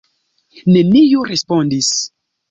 [0.77, 1.91] Neniu respondis.